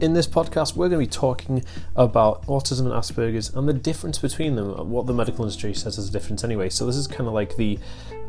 in 0.00 0.12
this 0.12 0.26
podcast, 0.26 0.76
we're 0.76 0.88
going 0.88 1.04
to 1.04 1.06
be 1.06 1.10
talking 1.10 1.64
about 1.96 2.46
autism 2.46 2.80
and 2.80 2.90
Asperger's 2.90 3.50
and 3.54 3.68
the 3.68 3.72
difference 3.72 4.18
between 4.18 4.56
them, 4.56 4.90
what 4.90 5.06
the 5.06 5.12
medical 5.12 5.44
industry 5.44 5.74
says 5.74 5.98
is 5.98 6.08
a 6.08 6.12
difference 6.12 6.44
anyway. 6.44 6.68
So, 6.68 6.86
this 6.86 6.96
is 6.96 7.06
kind 7.06 7.26
of 7.26 7.34
like 7.34 7.56
the 7.56 7.78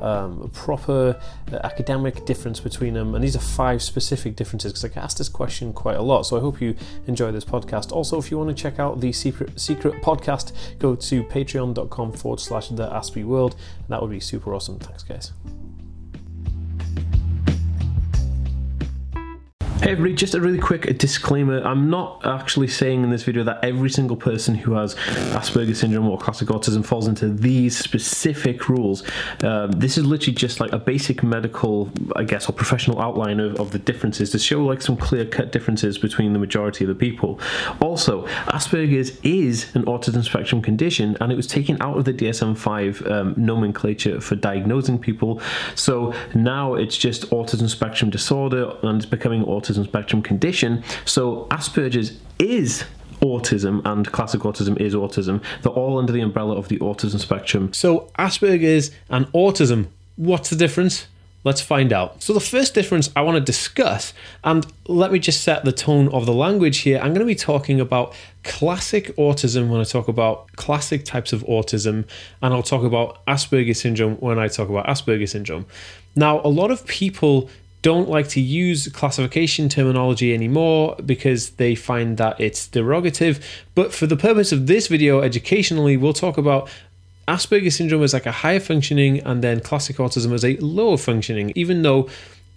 um, 0.01 0.49
proper 0.53 1.19
uh, 1.51 1.59
academic 1.63 2.25
difference 2.25 2.59
between 2.59 2.93
them, 2.93 3.15
and 3.15 3.23
these 3.23 3.35
are 3.35 3.39
five 3.39 3.81
specific 3.81 4.35
differences 4.35 4.71
because 4.71 4.85
I 4.85 4.87
get 4.89 5.03
asked 5.03 5.17
this 5.17 5.29
question 5.29 5.73
quite 5.73 5.97
a 5.97 6.01
lot. 6.01 6.23
So, 6.23 6.37
I 6.37 6.39
hope 6.39 6.61
you 6.61 6.75
enjoy 7.07 7.31
this 7.31 7.45
podcast. 7.45 7.91
Also, 7.91 8.17
if 8.17 8.31
you 8.31 8.37
want 8.37 8.55
to 8.55 8.61
check 8.61 8.79
out 8.79 8.99
the 9.01 9.11
secret, 9.11 9.59
secret 9.59 10.01
podcast, 10.01 10.53
go 10.79 10.95
to 10.95 11.23
patreon.com 11.23 12.13
forward 12.13 12.39
slash 12.39 12.69
the 12.69 12.87
Aspie 12.87 13.25
World, 13.25 13.55
and 13.77 13.89
that 13.89 14.01
would 14.01 14.11
be 14.11 14.19
super 14.19 14.53
awesome. 14.53 14.79
Thanks, 14.79 15.03
guys. 15.03 15.31
Everybody, 19.89 20.13
just 20.13 20.35
a 20.35 20.39
really 20.39 20.59
quick 20.59 20.99
disclaimer. 20.99 21.63
I'm 21.63 21.89
not 21.89 22.23
actually 22.23 22.67
saying 22.67 23.03
in 23.03 23.09
this 23.09 23.23
video 23.23 23.43
that 23.45 23.65
every 23.65 23.89
single 23.89 24.15
person 24.15 24.53
who 24.53 24.73
has 24.73 24.93
Asperger's 25.33 25.79
syndrome 25.79 26.07
or 26.07 26.15
classic 26.15 26.49
autism 26.49 26.85
falls 26.85 27.07
into 27.07 27.27
these 27.27 27.75
specific 27.75 28.69
rules. 28.69 29.01
Um, 29.41 29.71
this 29.71 29.97
is 29.97 30.05
literally 30.05 30.35
just 30.35 30.59
like 30.59 30.73
a 30.73 30.77
basic 30.77 31.23
medical, 31.23 31.89
I 32.15 32.23
guess, 32.23 32.47
or 32.47 32.51
professional 32.51 33.01
outline 33.01 33.39
of, 33.39 33.59
of 33.59 33.71
the 33.71 33.79
differences 33.79 34.29
to 34.29 34.37
show 34.37 34.63
like 34.63 34.83
some 34.83 34.95
clear 34.95 35.25
cut 35.25 35.51
differences 35.51 35.97
between 35.97 36.33
the 36.33 36.39
majority 36.39 36.83
of 36.83 36.89
the 36.89 36.93
people. 36.93 37.39
Also, 37.81 38.27
Asperger's 38.45 39.19
is 39.23 39.75
an 39.75 39.85
autism 39.85 40.23
spectrum 40.23 40.61
condition 40.61 41.17
and 41.19 41.31
it 41.31 41.35
was 41.35 41.47
taken 41.47 41.81
out 41.81 41.97
of 41.97 42.05
the 42.05 42.13
DSM 42.13 42.55
5 42.55 43.07
um, 43.07 43.33
nomenclature 43.37 44.21
for 44.21 44.35
diagnosing 44.35 44.99
people. 44.99 45.41
So 45.73 46.13
now 46.35 46.75
it's 46.75 46.95
just 46.95 47.27
autism 47.31 47.67
spectrum 47.67 48.11
disorder 48.11 48.77
and 48.83 48.97
it's 48.97 49.07
becoming 49.07 49.43
autism 49.45 49.78
autism 49.79 49.85
spectrum 49.85 50.21
condition. 50.21 50.83
So 51.05 51.47
Asperger's 51.51 52.17
is 52.39 52.83
autism 53.21 53.81
and 53.85 54.09
classic 54.11 54.41
autism 54.41 54.79
is 54.79 54.95
autism. 54.95 55.41
They're 55.61 55.71
all 55.71 55.97
under 55.97 56.13
the 56.13 56.21
umbrella 56.21 56.55
of 56.55 56.69
the 56.69 56.77
autism 56.79 57.19
spectrum. 57.19 57.73
So 57.73 58.11
Asperger's 58.17 58.91
and 59.09 59.25
autism, 59.27 59.87
what's 60.15 60.49
the 60.49 60.55
difference? 60.55 61.07
Let's 61.45 61.61
find 61.61 61.93
out. 61.93 62.21
So, 62.21 62.33
the 62.33 62.41
first 62.41 62.73
difference 62.73 63.09
I 63.15 63.21
want 63.21 63.35
to 63.35 63.41
discuss, 63.41 64.13
and 64.43 64.65
let 64.89 65.09
me 65.09 65.19
just 65.19 65.41
set 65.41 65.63
the 65.63 65.71
tone 65.71 66.09
of 66.09 66.25
the 66.25 66.33
language 66.33 66.79
here. 66.79 66.97
I'm 66.97 67.13
going 67.13 67.21
to 67.21 67.25
be 67.25 67.33
talking 67.33 67.79
about 67.79 68.13
classic 68.43 69.15
autism 69.15 69.69
when 69.69 69.79
I 69.79 69.85
talk 69.85 70.09
about 70.09 70.51
classic 70.57 71.05
types 71.05 71.31
of 71.31 71.43
autism, 71.43 72.05
and 72.41 72.53
I'll 72.53 72.61
talk 72.61 72.83
about 72.83 73.25
Asperger's 73.25 73.79
syndrome 73.79 74.15
when 74.15 74.37
I 74.37 74.49
talk 74.49 74.67
about 74.67 74.85
Asperger's 74.87 75.31
syndrome. 75.31 75.65
Now, 76.13 76.41
a 76.41 76.49
lot 76.49 76.71
of 76.71 76.85
people 76.87 77.49
don't 77.81 78.09
like 78.09 78.27
to 78.29 78.41
use 78.41 78.87
classification 78.89 79.69
terminology 79.69 80.33
anymore 80.33 80.95
because 81.05 81.51
they 81.51 81.75
find 81.75 82.17
that 82.17 82.39
it's 82.39 82.67
derogative. 82.67 83.41
But 83.75 83.93
for 83.93 84.05
the 84.05 84.17
purpose 84.17 84.51
of 84.51 84.67
this 84.67 84.87
video, 84.87 85.21
educationally, 85.21 85.95
we'll 85.95 86.13
talk 86.13 86.37
about 86.37 86.69
Asperger's 87.27 87.75
syndrome 87.75 88.03
as 88.03 88.13
like 88.13 88.25
a 88.25 88.31
higher 88.31 88.59
functioning 88.59 89.19
and 89.19 89.43
then 89.43 89.59
classic 89.59 89.97
autism 89.97 90.33
as 90.33 90.43
a 90.43 90.57
lower 90.57 90.97
functioning, 90.97 91.51
even 91.55 91.83
though 91.83 92.09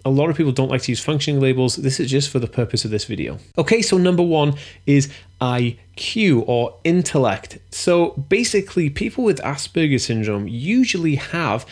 a 0.05 0.09
lot 0.09 0.29
of 0.29 0.35
people 0.35 0.51
don't 0.51 0.69
like 0.69 0.81
to 0.81 0.91
use 0.91 1.01
functioning 1.01 1.39
labels. 1.39 1.77
This 1.77 1.99
is 1.99 2.09
just 2.09 2.29
for 2.29 2.39
the 2.39 2.47
purpose 2.47 2.83
of 2.83 2.91
this 2.91 3.05
video. 3.05 3.37
Okay, 3.57 3.81
so 3.81 3.97
number 3.97 4.23
one 4.23 4.55
is 4.85 5.09
IQ 5.39 6.43
or 6.47 6.77
intellect. 6.83 7.59
So 7.71 8.11
basically, 8.11 8.89
people 8.89 9.23
with 9.23 9.39
Asperger's 9.41 10.05
syndrome 10.05 10.47
usually 10.47 11.15
have 11.15 11.65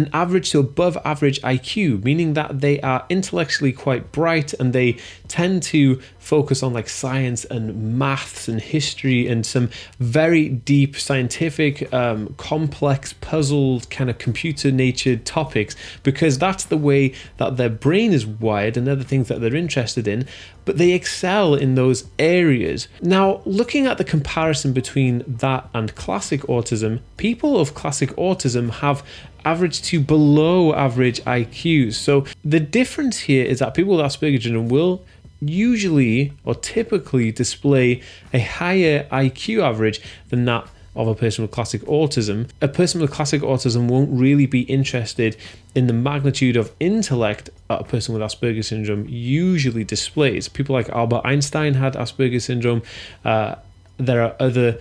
an 0.00 0.10
average 0.12 0.50
to 0.50 0.58
above 0.58 0.96
average 1.04 1.40
IQ, 1.42 2.04
meaning 2.04 2.34
that 2.34 2.60
they 2.60 2.80
are 2.80 3.04
intellectually 3.08 3.72
quite 3.72 4.12
bright 4.12 4.52
and 4.54 4.72
they 4.72 4.96
tend 5.28 5.62
to 5.62 6.00
focus 6.18 6.62
on 6.62 6.72
like 6.72 6.88
science 6.88 7.44
and 7.46 7.98
maths 7.98 8.48
and 8.48 8.60
history 8.60 9.26
and 9.26 9.44
some 9.44 9.68
very 9.98 10.48
deep 10.48 10.96
scientific, 10.96 11.92
um, 11.92 12.34
complex, 12.36 13.12
puzzled, 13.14 13.88
kind 13.90 14.08
of 14.08 14.18
computer 14.18 14.70
natured 14.70 15.24
topics 15.24 15.76
because 16.02 16.38
that's 16.38 16.64
the 16.64 16.76
way 16.76 17.12
that 17.36 17.56
their 17.56 17.68
brain 17.68 18.12
is 18.12 18.26
wired 18.26 18.76
and 18.76 18.88
other 18.88 19.04
things 19.04 19.28
that 19.28 19.40
they're 19.40 19.54
interested 19.54 20.06
in. 20.06 20.26
But 20.64 20.78
they 20.78 20.92
excel 20.92 21.54
in 21.54 21.74
those 21.74 22.04
areas. 22.18 22.86
Now, 23.02 23.40
looking 23.44 23.86
at 23.86 23.98
the 23.98 24.04
comparison 24.04 24.72
between 24.72 25.24
that 25.26 25.68
and 25.74 25.94
classic 25.94 26.42
autism, 26.42 27.00
people 27.16 27.58
of 27.58 27.74
classic 27.74 28.10
autism 28.10 28.70
have 28.70 29.02
average 29.44 29.82
to 29.82 30.00
below 30.00 30.74
average 30.74 31.20
IQs. 31.22 31.94
So 31.94 32.26
the 32.44 32.60
difference 32.60 33.20
here 33.20 33.44
is 33.44 33.58
that 33.60 33.74
people 33.74 33.96
with 33.96 34.04
Asperger's 34.04 34.44
syndrome 34.44 34.68
will 34.68 35.02
usually 35.40 36.32
or 36.44 36.54
typically 36.54 37.32
display 37.32 38.02
a 38.32 38.40
higher 38.40 39.06
IQ 39.10 39.62
average 39.62 40.00
than 40.28 40.44
that 40.44 40.68
of 40.96 41.06
a 41.06 41.14
person 41.14 41.42
with 41.42 41.50
classic 41.50 41.82
autism. 41.82 42.48
A 42.60 42.68
person 42.68 43.00
with 43.00 43.10
classic 43.10 43.42
autism 43.42 43.88
won't 43.88 44.10
really 44.10 44.46
be 44.46 44.62
interested 44.62 45.36
in 45.74 45.86
the 45.86 45.92
magnitude 45.92 46.56
of 46.56 46.72
intellect 46.80 47.48
that 47.68 47.80
a 47.80 47.84
person 47.84 48.12
with 48.12 48.22
Asperger's 48.22 48.68
syndrome 48.68 49.06
usually 49.08 49.84
displays. 49.84 50.48
People 50.48 50.74
like 50.74 50.88
Albert 50.90 51.22
Einstein 51.24 51.74
had 51.74 51.94
Asperger's 51.94 52.44
syndrome. 52.44 52.82
Uh, 53.24 53.54
there 53.98 54.22
are 54.22 54.34
other 54.40 54.78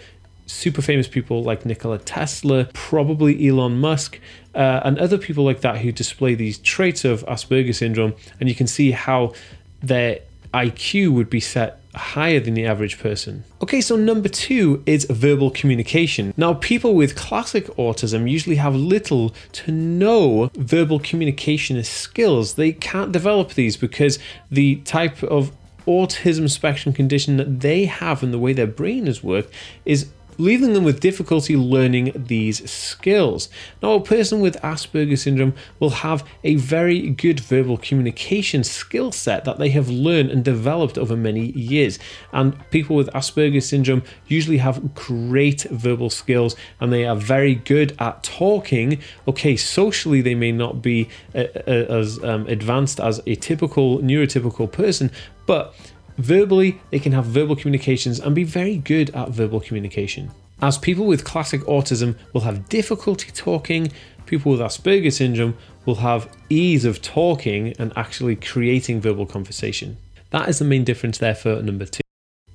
super 0.50 0.82
famous 0.82 1.08
people 1.08 1.44
like 1.44 1.66
Nikola 1.66 2.00
Tesla, 2.00 2.66
probably 2.74 3.48
Elon 3.48 3.80
Musk, 3.80 4.20
uh, 4.56 4.82
and 4.84 4.98
other 4.98 5.18
people 5.18 5.44
like 5.44 5.62
that 5.62 5.78
who 5.80 5.92
display 5.92 6.36
these 6.36 6.58
traits 6.58 7.06
of 7.06 7.26
Asperger's 7.26 7.78
syndrome. 7.78 8.16
And 8.40 8.50
you 8.50 8.56
can 8.56 8.68
see 8.68 8.92
how 8.92 9.34
their 9.82 10.20
IQ 10.54 11.14
would 11.14 11.30
be 11.30 11.40
set 11.40 11.80
higher 11.96 12.40
than 12.40 12.54
the 12.54 12.66
average 12.66 13.00
person. 13.00 13.44
Okay, 13.62 13.82
so 13.82 13.96
number 13.96 14.30
two 14.30 14.84
is 14.86 15.06
verbal 15.06 15.52
communication. 15.52 16.34
Now, 16.38 16.54
people 16.56 16.96
with 16.96 17.16
classic 17.16 17.68
autism 17.78 18.30
usually 18.30 18.56
have 18.56 18.76
little 18.76 19.34
to 19.54 19.72
no 19.72 20.52
verbal 20.56 21.00
communication 21.00 21.84
skills. 21.84 22.56
They 22.56 22.72
can't 22.72 23.12
develop 23.12 23.54
these 23.54 23.78
because 23.78 24.20
the 24.50 24.78
type 24.78 25.22
of 25.24 25.52
autism 25.88 26.50
spectrum 26.50 26.94
condition 26.94 27.38
that 27.38 27.62
they 27.62 27.86
have 27.86 28.22
and 28.22 28.31
the 28.31 28.40
way 28.40 28.54
their 28.54 28.68
brain 28.68 29.08
is 29.08 29.24
worked 29.24 29.52
is 29.86 30.10
leaving 30.40 30.74
them 30.74 30.84
with 30.84 31.02
difficulty 31.02 31.56
learning 31.56 32.14
these 32.16 32.70
skills. 32.70 33.50
Now, 33.84 33.94
a 33.94 34.02
person 34.02 34.40
with 34.40 34.60
Asperger's 34.62 35.22
syndrome 35.24 35.54
will 35.80 35.90
have 35.90 36.26
a 36.44 36.56
very 36.56 37.10
good 37.10 37.40
verbal 37.40 37.78
communication 37.78 38.64
skill 38.64 39.12
set 39.12 39.46
that 39.46 39.60
they 39.60 39.70
have 39.70 39.90
learned 39.90 40.32
and 40.32 40.44
developed 40.44 40.98
over 40.98 41.16
many 41.16 41.52
years. 41.52 42.00
And 42.32 42.58
people 42.72 42.96
with 42.96 43.10
Asperger's 43.10 43.68
syndrome 43.68 44.04
usually 44.28 44.58
have 44.58 44.96
great 44.96 45.64
verbal 45.64 46.10
skills 46.10 46.56
and 46.80 46.92
they 46.92 47.06
are 47.06 47.16
very 47.16 47.56
good 47.56 47.96
at 48.00 48.24
talking. 48.24 49.00
Okay, 49.28 49.58
socially, 49.58 50.22
they 50.22 50.36
may 50.36 50.54
not 50.54 50.82
be 50.82 51.10
uh, 51.36 51.40
uh, 51.68 51.72
as 52.00 52.24
um, 52.24 52.48
advanced 52.48 53.00
as 53.00 53.22
a 53.28 53.36
typical 53.36 54.00
neurotypical 54.00 54.72
person, 54.72 55.12
but 55.46 55.76
Verbally, 56.19 56.81
they 56.91 57.00
can 57.00 57.13
have 57.13 57.24
verbal 57.24 57.56
communications 57.56 58.19
and 58.19 58.35
be 58.35 58.44
very 58.44 58.75
good 58.75 59.09
at 59.12 59.30
verbal 59.30 59.62
communication. 59.62 60.30
As 60.62 60.78
people 60.78 61.06
with 61.06 61.24
classic 61.24 61.62
autism 61.62 62.18
will 62.34 62.41
have 62.41 62.68
difficulty 62.68 63.31
talking, 63.31 63.90
people 64.25 64.52
with 64.52 64.59
Asperger's 64.59 65.16
syndrome 65.16 65.57
will 65.85 65.96
have 65.96 66.30
ease 66.50 66.84
of 66.84 67.02
talking 67.02 67.74
and 67.80 67.94
actually 67.96 68.35
creating 68.35 69.00
verbal 69.00 69.25
conversation. 69.25 69.96
That 70.31 70.50
is 70.50 70.59
the 70.59 70.66
main 70.66 70.84
difference 70.84 71.18
there 71.19 71.35
for 71.35 71.62
number 71.62 71.85
two. 71.85 72.02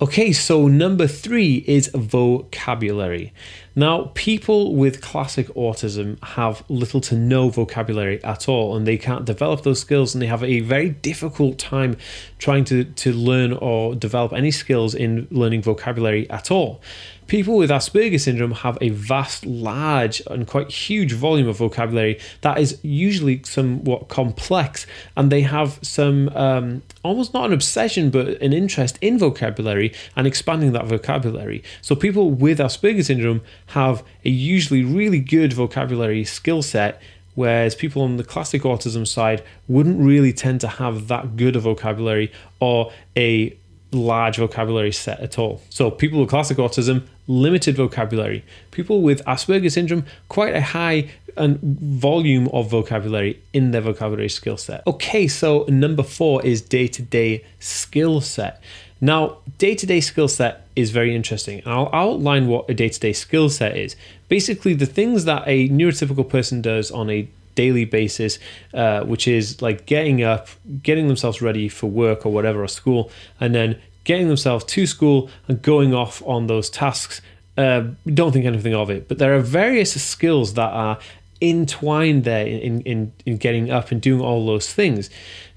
Okay, 0.04 0.32
so 0.32 0.68
number 0.68 1.06
three 1.06 1.64
is 1.66 1.88
vocabulary. 1.94 3.32
Now, 3.74 4.10
people 4.12 4.74
with 4.74 5.00
classic 5.00 5.46
autism 5.54 6.22
have 6.22 6.62
little 6.68 7.00
to 7.00 7.14
no 7.14 7.48
vocabulary 7.48 8.22
at 8.22 8.46
all, 8.46 8.76
and 8.76 8.86
they 8.86 8.98
can't 8.98 9.24
develop 9.24 9.62
those 9.62 9.80
skills, 9.80 10.14
and 10.14 10.20
they 10.20 10.26
have 10.26 10.44
a 10.44 10.60
very 10.60 10.90
difficult 10.90 11.58
time 11.58 11.96
trying 12.38 12.64
to, 12.64 12.84
to 12.84 13.14
learn 13.14 13.54
or 13.54 13.94
develop 13.94 14.34
any 14.34 14.50
skills 14.50 14.94
in 14.94 15.26
learning 15.30 15.62
vocabulary 15.62 16.28
at 16.28 16.50
all. 16.50 16.82
People 17.26 17.56
with 17.56 17.70
Asperger's 17.70 18.24
syndrome 18.24 18.52
have 18.52 18.76
a 18.80 18.90
vast, 18.90 19.46
large, 19.46 20.20
and 20.26 20.46
quite 20.46 20.70
huge 20.70 21.12
volume 21.12 21.48
of 21.48 21.56
vocabulary 21.56 22.20
that 22.42 22.58
is 22.58 22.78
usually 22.82 23.42
somewhat 23.44 24.08
complex, 24.08 24.86
and 25.16 25.32
they 25.32 25.40
have 25.40 25.78
some 25.80 26.28
um, 26.30 26.82
almost 27.02 27.32
not 27.32 27.46
an 27.46 27.52
obsession, 27.52 28.10
but 28.10 28.40
an 28.42 28.52
interest 28.52 28.98
in 29.00 29.18
vocabulary 29.18 29.94
and 30.16 30.26
expanding 30.26 30.72
that 30.72 30.86
vocabulary. 30.86 31.62
So, 31.80 31.96
people 31.96 32.30
with 32.30 32.58
Asperger's 32.58 33.06
syndrome 33.06 33.40
have 33.68 34.02
a 34.24 34.30
usually 34.30 34.84
really 34.84 35.20
good 35.20 35.52
vocabulary 35.52 36.24
skill 36.24 36.62
set 36.62 37.00
whereas 37.34 37.74
people 37.74 38.02
on 38.02 38.16
the 38.16 38.24
classic 38.24 38.62
autism 38.62 39.06
side 39.06 39.42
wouldn't 39.66 40.00
really 40.00 40.32
tend 40.32 40.60
to 40.60 40.68
have 40.68 41.08
that 41.08 41.36
good 41.36 41.56
a 41.56 41.60
vocabulary 41.60 42.30
or 42.60 42.92
a 43.16 43.56
large 43.94 44.36
vocabulary 44.36 44.92
set 44.92 45.20
at 45.20 45.38
all. 45.38 45.62
So, 45.70 45.90
people 45.90 46.20
with 46.20 46.28
classic 46.28 46.58
autism, 46.58 47.06
limited 47.26 47.76
vocabulary. 47.76 48.44
People 48.70 49.02
with 49.02 49.24
Asperger's 49.24 49.74
syndrome, 49.74 50.04
quite 50.28 50.54
a 50.54 50.60
high 50.60 51.10
and 51.36 51.58
volume 51.60 52.48
of 52.48 52.70
vocabulary 52.70 53.40
in 53.52 53.70
their 53.70 53.80
vocabulary 53.80 54.28
skill 54.28 54.56
set. 54.56 54.86
Okay, 54.86 55.26
so 55.26 55.64
number 55.68 56.02
four 56.02 56.44
is 56.44 56.60
day 56.60 56.86
to 56.88 57.02
day 57.02 57.44
skill 57.58 58.20
set. 58.20 58.62
Now, 59.00 59.38
day 59.58 59.74
to 59.74 59.86
day 59.86 60.00
skill 60.00 60.28
set 60.28 60.66
is 60.76 60.90
very 60.90 61.14
interesting. 61.14 61.60
And 61.60 61.72
I'll 61.72 61.90
outline 61.92 62.46
what 62.46 62.68
a 62.70 62.74
day 62.74 62.88
to 62.88 63.00
day 63.00 63.12
skill 63.12 63.48
set 63.48 63.76
is. 63.76 63.96
Basically, 64.28 64.74
the 64.74 64.86
things 64.86 65.24
that 65.24 65.42
a 65.46 65.68
neurotypical 65.68 66.28
person 66.28 66.62
does 66.62 66.90
on 66.90 67.10
a 67.10 67.28
daily 67.54 67.84
basis, 67.84 68.38
uh, 68.72 69.02
which 69.04 69.28
is 69.28 69.62
like 69.62 69.86
getting 69.86 70.22
up, 70.22 70.48
getting 70.82 71.08
themselves 71.08 71.40
ready 71.40 71.68
for 71.68 71.88
work 71.88 72.24
or 72.26 72.32
whatever, 72.32 72.62
or 72.62 72.68
school, 72.68 73.10
and 73.40 73.54
then 73.54 73.78
getting 74.04 74.28
themselves 74.28 74.64
to 74.64 74.86
school 74.86 75.30
and 75.48 75.62
going 75.62 75.94
off 75.94 76.22
on 76.26 76.46
those 76.46 76.70
tasks. 76.70 77.20
Uh, 77.56 77.84
don't 78.12 78.32
think 78.32 78.44
anything 78.44 78.74
of 78.74 78.90
it, 78.90 79.08
but 79.08 79.18
there 79.18 79.34
are 79.34 79.40
various 79.40 80.00
skills 80.02 80.54
that 80.54 80.70
are 80.72 80.98
entwined 81.40 82.24
there 82.24 82.46
in, 82.46 82.80
in, 82.82 83.12
in 83.26 83.36
getting 83.36 83.70
up 83.70 83.90
and 83.90 84.00
doing 84.00 84.20
all 84.20 84.46
those 84.46 84.72
things. 84.72 85.10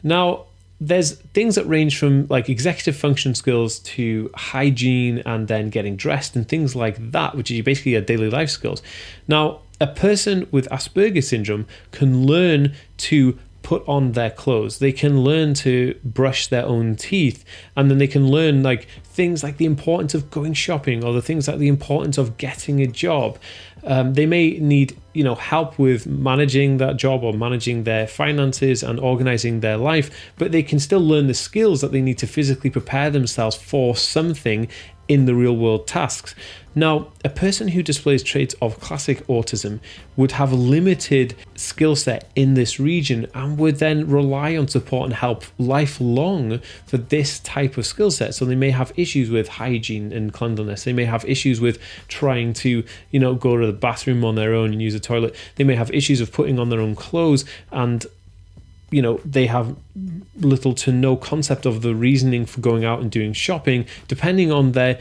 Now, 0.04 0.46
there's 0.80 1.14
things 1.34 1.56
that 1.56 1.66
range 1.66 1.98
from 1.98 2.28
like 2.28 2.50
executive 2.50 2.96
function 2.96 3.34
skills 3.34 3.80
to 3.80 4.30
hygiene 4.36 5.20
and 5.26 5.48
then 5.48 5.70
getting 5.70 5.96
dressed 5.96 6.36
and 6.36 6.48
things 6.48 6.76
like 6.76 7.12
that, 7.12 7.36
which 7.36 7.50
is 7.50 7.62
basically 7.62 7.94
your 7.94 8.02
daily 8.02 8.30
life 8.30 8.50
skills. 8.50 8.84
Now, 9.28 9.62
a 9.80 9.88
person 9.88 10.48
with 10.52 10.68
Asperger's 10.70 11.28
syndrome 11.28 11.66
can 11.92 12.26
learn 12.26 12.74
to 12.98 13.38
put 13.68 13.86
on 13.86 14.14
their 14.14 14.30
clothes. 14.30 14.80
They 14.80 14.94
can 14.94 15.26
learn 15.26 15.54
to 15.56 15.94
brush 16.02 16.48
their 16.48 16.66
own 16.66 16.96
teeth, 16.96 17.44
and 17.76 17.92
then 17.92 17.98
they 17.98 18.08
can 18.08 18.30
learn 18.30 18.64
like 18.64 18.88
things 19.04 19.44
like 19.44 19.58
the 19.58 19.66
importance 19.66 20.14
of 20.14 20.32
going 20.32 20.54
shopping 20.54 21.04
or 21.04 21.12
the 21.12 21.22
things 21.22 21.50
like 21.50 21.58
the 21.58 21.68
importance 21.68 22.18
of 22.18 22.38
getting 22.38 22.82
a 22.82 22.88
job. 22.88 23.38
Um, 23.84 24.14
they 24.14 24.26
may 24.26 24.52
need 24.60 24.96
you 25.14 25.26
know 25.26 25.36
help 25.36 25.78
with 25.78 26.08
managing 26.08 26.78
that 26.78 26.96
job 26.96 27.26
or 27.26 27.34
managing 27.34 27.84
their 27.84 28.08
finances 28.08 28.84
and 28.84 29.02
organizing 29.02 29.60
their 29.60 29.76
life, 29.76 30.32
but 30.38 30.54
they 30.54 30.64
can 30.64 30.80
still 30.80 31.02
learn 31.02 31.28
the 31.28 31.34
skills 31.34 31.82
that 31.82 31.92
they 31.92 32.02
need 32.02 32.20
to 32.20 32.28
physically 32.28 32.70
prepare 32.70 33.10
themselves 33.10 33.58
for 33.58 33.98
something 33.98 34.70
in 35.08 35.26
the 35.26 35.36
real 35.36 35.56
world 35.56 35.88
tasks. 35.88 36.36
Now, 36.78 37.08
a 37.26 37.30
person 37.30 37.70
who 37.70 37.82
displays 37.82 38.22
traits 38.22 38.54
of 38.62 38.80
classic 38.80 39.26
autism 39.26 39.80
would 40.16 40.34
have 40.34 40.52
a 40.52 40.56
limited 40.56 41.34
skill 41.56 41.96
set 41.96 42.30
in 42.36 42.54
this 42.54 42.80
region 42.80 43.26
and 43.34 43.58
would 43.58 43.78
then 43.78 44.08
rely 44.08 44.56
on 44.56 44.68
support 44.68 45.06
and 45.06 45.16
help 45.16 45.44
lifelong 45.58 46.60
for 46.86 46.98
this 46.98 47.40
type 47.40 47.78
of 47.78 47.88
skill 47.88 48.12
set. 48.12 48.36
So 48.36 48.46
they 48.46 48.56
may 48.56 48.70
have 48.70 48.94
issues 48.96 49.32
with 49.32 49.48
hygiene 49.48 50.14
and 50.14 50.32
cleanliness. 50.32 50.84
They 50.84 50.94
may 50.94 51.06
have 51.06 51.26
issues 51.26 51.60
with 51.60 51.80
trying 52.10 52.54
to, 52.54 52.84
you 53.10 53.20
know, 53.20 53.34
go 53.34 53.58
to 53.58 53.66
the 53.66 53.74
bathroom 53.74 54.24
on 54.24 54.36
their 54.36 54.54
own 54.54 54.72
and 54.72 54.80
use 54.80 54.94
a 54.94 55.00
toilet. 55.00 55.36
They 55.56 55.64
may 55.64 55.76
have 55.76 55.90
issues 55.92 56.22
of 56.22 56.32
putting 56.32 56.60
on 56.60 56.70
their 56.70 56.80
own 56.80 56.94
clothes 56.94 57.44
and 57.72 58.06
you 58.90 59.02
know 59.02 59.20
they 59.26 59.48
have 59.48 59.76
little 60.40 60.74
to 60.74 60.92
no 60.92 61.16
concept 61.16 61.66
of 61.66 61.82
the 61.82 61.94
reasoning 61.94 62.46
for 62.46 62.62
going 62.62 62.86
out 62.86 63.02
and 63.02 63.12
doing 63.12 63.34
shopping 63.34 63.86
depending 64.08 64.52
on 64.52 64.72
their 64.72 65.00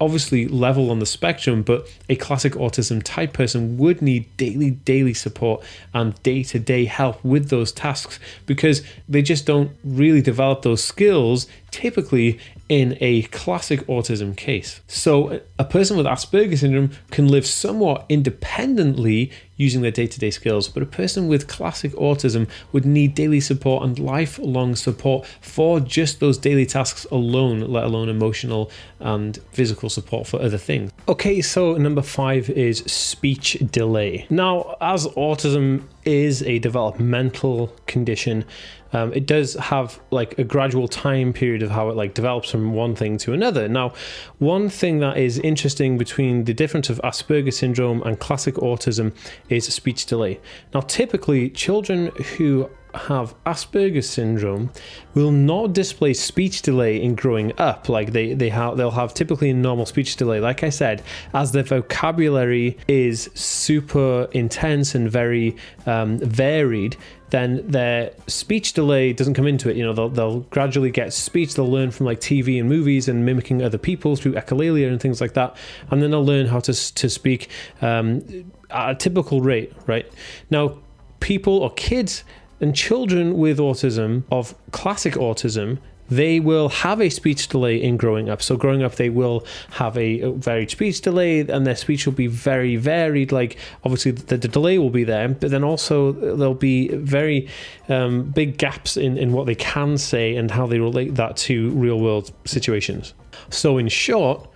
obviously 0.00 0.48
level 0.48 0.90
on 0.90 0.98
the 0.98 1.06
spectrum 1.06 1.62
but 1.62 1.88
a 2.08 2.16
classic 2.16 2.54
autism 2.54 3.02
type 3.02 3.32
person 3.32 3.78
would 3.78 4.02
need 4.02 4.24
daily 4.36 4.70
daily 4.70 5.14
support 5.14 5.62
and 5.94 6.20
day-to-day 6.22 6.84
help 6.84 7.22
with 7.24 7.48
those 7.48 7.70
tasks 7.72 8.18
because 8.46 8.82
they 9.08 9.22
just 9.22 9.46
don't 9.46 9.70
really 9.84 10.20
develop 10.20 10.62
those 10.62 10.82
skills 10.82 11.46
typically 11.70 12.38
in 12.68 12.98
a 13.00 13.22
classic 13.22 13.80
autism 13.86 14.36
case. 14.36 14.80
So, 14.86 15.40
a 15.58 15.64
person 15.64 15.96
with 15.96 16.06
Asperger's 16.06 16.60
syndrome 16.60 16.90
can 17.10 17.28
live 17.28 17.46
somewhat 17.46 18.04
independently 18.08 19.30
using 19.56 19.80
their 19.80 19.90
day 19.90 20.06
to 20.06 20.18
day 20.18 20.30
skills, 20.30 20.68
but 20.68 20.82
a 20.82 20.86
person 20.86 21.28
with 21.28 21.48
classic 21.48 21.92
autism 21.92 22.48
would 22.72 22.84
need 22.84 23.14
daily 23.14 23.40
support 23.40 23.84
and 23.84 23.98
lifelong 23.98 24.76
support 24.76 25.26
for 25.40 25.80
just 25.80 26.20
those 26.20 26.38
daily 26.38 26.66
tasks 26.66 27.06
alone, 27.10 27.60
let 27.60 27.84
alone 27.84 28.08
emotional 28.08 28.70
and 29.00 29.38
physical 29.50 29.67
support 29.90 30.26
for 30.26 30.40
other 30.40 30.58
things. 30.58 30.90
Okay, 31.08 31.40
so 31.40 31.76
number 31.76 32.02
five 32.02 32.50
is 32.50 32.78
speech 32.86 33.56
delay. 33.70 34.26
Now, 34.30 34.76
as 34.80 35.06
autism 35.08 35.84
is 36.04 36.42
a 36.42 36.58
developmental 36.58 37.72
condition, 37.86 38.44
um, 38.92 39.12
it 39.12 39.26
does 39.26 39.54
have 39.54 40.00
like 40.10 40.38
a 40.38 40.44
gradual 40.44 40.88
time 40.88 41.32
period 41.32 41.62
of 41.62 41.70
how 41.70 41.90
it 41.90 41.96
like 41.96 42.14
develops 42.14 42.50
from 42.50 42.72
one 42.72 42.94
thing 42.94 43.18
to 43.18 43.32
another. 43.32 43.68
Now, 43.68 43.92
one 44.38 44.68
thing 44.68 45.00
that 45.00 45.18
is 45.18 45.38
interesting 45.38 45.98
between 45.98 46.44
the 46.44 46.54
difference 46.54 46.88
of 46.88 47.00
Asperger's 47.04 47.58
syndrome 47.58 48.02
and 48.02 48.18
classic 48.18 48.54
autism 48.56 49.14
is 49.48 49.66
speech 49.66 50.06
delay. 50.06 50.40
Now, 50.72 50.80
typically, 50.80 51.50
children 51.50 52.06
who 52.36 52.70
have 52.98 53.34
Asperger's 53.44 54.08
syndrome 54.08 54.70
will 55.14 55.32
not 55.32 55.72
display 55.72 56.14
speech 56.14 56.62
delay 56.62 57.02
in 57.02 57.14
growing 57.14 57.52
up. 57.58 57.88
Like 57.88 58.12
they 58.12 58.34
they 58.34 58.48
have 58.50 58.76
they'll 58.76 58.90
have 58.90 59.14
typically 59.14 59.50
a 59.50 59.54
normal 59.54 59.86
speech 59.86 60.16
delay. 60.16 60.40
Like 60.40 60.62
I 60.62 60.70
said, 60.70 61.02
as 61.34 61.52
their 61.52 61.62
vocabulary 61.62 62.76
is 62.86 63.30
super 63.34 64.28
intense 64.32 64.94
and 64.94 65.10
very 65.10 65.56
um, 65.86 66.18
varied, 66.18 66.96
then 67.30 67.66
their 67.68 68.12
speech 68.26 68.72
delay 68.72 69.12
doesn't 69.12 69.34
come 69.34 69.46
into 69.46 69.68
it. 69.70 69.76
You 69.76 69.84
know, 69.84 69.92
they'll, 69.92 70.08
they'll 70.08 70.40
gradually 70.40 70.90
get 70.90 71.12
speech. 71.12 71.54
They'll 71.54 71.70
learn 71.70 71.90
from 71.90 72.06
like 72.06 72.20
TV 72.20 72.58
and 72.58 72.68
movies 72.68 73.08
and 73.08 73.24
mimicking 73.24 73.62
other 73.62 73.78
people 73.78 74.16
through 74.16 74.32
echolalia 74.34 74.88
and 74.88 75.00
things 75.00 75.20
like 75.20 75.34
that, 75.34 75.56
and 75.90 76.02
then 76.02 76.10
they'll 76.10 76.24
learn 76.24 76.46
how 76.46 76.60
to 76.60 76.94
to 76.94 77.10
speak 77.10 77.48
um, 77.82 78.52
at 78.70 78.90
a 78.90 78.94
typical 78.94 79.40
rate. 79.40 79.72
Right 79.86 80.10
now, 80.50 80.78
people 81.20 81.58
or 81.58 81.72
kids 81.74 82.24
and 82.60 82.74
children 82.74 83.36
with 83.36 83.58
autism, 83.58 84.24
of 84.30 84.54
classic 84.72 85.14
autism, 85.14 85.78
they 86.10 86.40
will 86.40 86.68
have 86.70 87.00
a 87.00 87.10
speech 87.10 87.48
delay 87.48 87.76
in 87.82 87.96
growing 87.96 88.30
up. 88.30 88.40
So, 88.40 88.56
growing 88.56 88.82
up, 88.82 88.94
they 88.94 89.10
will 89.10 89.44
have 89.72 89.96
a 89.96 90.32
varied 90.32 90.70
speech 90.70 91.00
delay, 91.02 91.40
and 91.40 91.66
their 91.66 91.76
speech 91.76 92.06
will 92.06 92.14
be 92.14 92.26
very 92.26 92.76
varied. 92.76 93.30
Like, 93.30 93.58
obviously, 93.84 94.12
the, 94.12 94.38
the 94.38 94.48
delay 94.48 94.78
will 94.78 94.90
be 94.90 95.04
there, 95.04 95.28
but 95.28 95.50
then 95.50 95.64
also 95.64 96.12
there'll 96.12 96.54
be 96.54 96.88
very 96.88 97.48
um, 97.88 98.24
big 98.30 98.56
gaps 98.56 98.96
in, 98.96 99.18
in 99.18 99.32
what 99.32 99.46
they 99.46 99.54
can 99.54 99.98
say 99.98 100.34
and 100.36 100.50
how 100.50 100.66
they 100.66 100.78
relate 100.78 101.14
that 101.16 101.36
to 101.36 101.70
real 101.70 102.00
world 102.00 102.32
situations. 102.46 103.12
So, 103.50 103.76
in 103.76 103.88
short, 103.88 104.48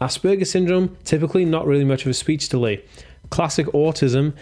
Asperger's 0.00 0.50
syndrome, 0.50 0.96
typically 1.04 1.44
not 1.44 1.66
really 1.66 1.84
much 1.84 2.02
of 2.04 2.10
a 2.10 2.14
speech 2.14 2.48
delay. 2.48 2.82
Classic 3.30 3.66
autism, 3.68 4.34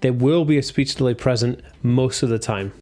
there 0.00 0.12
will 0.12 0.44
be 0.44 0.58
a 0.58 0.62
speech 0.62 0.94
delay 0.94 1.14
present 1.14 1.60
most 1.82 2.22
of 2.22 2.28
the 2.28 2.38
time. 2.38 2.72